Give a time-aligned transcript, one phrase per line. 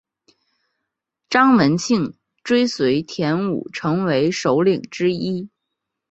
[1.29, 5.51] 张文庆追随田五成为首领之一。